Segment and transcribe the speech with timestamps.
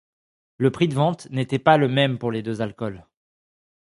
[0.57, 3.05] Le prix de vente n'était pas le même pour les deux alcools.